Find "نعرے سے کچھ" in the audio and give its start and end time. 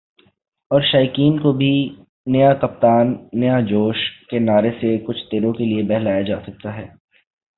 4.39-5.23